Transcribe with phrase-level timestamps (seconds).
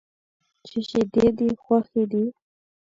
[0.67, 2.23] چې شیدې دې خوښ دي.